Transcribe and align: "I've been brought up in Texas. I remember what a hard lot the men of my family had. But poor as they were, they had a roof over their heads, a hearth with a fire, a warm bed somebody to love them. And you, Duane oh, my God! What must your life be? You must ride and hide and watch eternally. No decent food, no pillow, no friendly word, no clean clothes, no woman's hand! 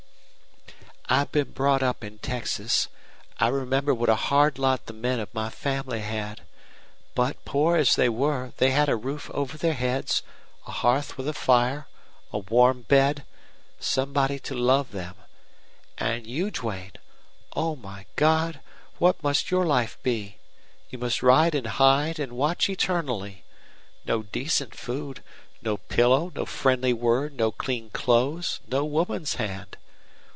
"I've 1.09 1.29
been 1.33 1.51
brought 1.51 1.83
up 1.83 2.05
in 2.05 2.19
Texas. 2.19 2.87
I 3.37 3.49
remember 3.49 3.93
what 3.93 4.07
a 4.07 4.15
hard 4.15 4.57
lot 4.57 4.85
the 4.85 4.93
men 4.93 5.19
of 5.19 5.33
my 5.33 5.49
family 5.49 5.99
had. 5.99 6.39
But 7.15 7.43
poor 7.43 7.75
as 7.75 7.97
they 7.97 8.07
were, 8.07 8.53
they 8.59 8.71
had 8.71 8.87
a 8.87 8.95
roof 8.95 9.29
over 9.33 9.57
their 9.57 9.73
heads, 9.73 10.23
a 10.65 10.71
hearth 10.71 11.17
with 11.17 11.27
a 11.27 11.33
fire, 11.33 11.89
a 12.31 12.37
warm 12.37 12.83
bed 12.83 13.25
somebody 13.77 14.39
to 14.39 14.55
love 14.55 14.91
them. 14.91 15.15
And 15.97 16.25
you, 16.25 16.49
Duane 16.49 16.93
oh, 17.57 17.75
my 17.75 18.05
God! 18.15 18.61
What 18.97 19.21
must 19.21 19.51
your 19.51 19.65
life 19.65 19.97
be? 20.03 20.37
You 20.91 20.97
must 20.97 21.21
ride 21.21 21.53
and 21.55 21.67
hide 21.67 22.19
and 22.19 22.31
watch 22.37 22.69
eternally. 22.69 23.43
No 24.05 24.23
decent 24.23 24.75
food, 24.75 25.21
no 25.61 25.75
pillow, 25.75 26.31
no 26.33 26.45
friendly 26.45 26.93
word, 26.93 27.33
no 27.33 27.51
clean 27.51 27.89
clothes, 27.89 28.61
no 28.65 28.85
woman's 28.85 29.33
hand! 29.35 29.75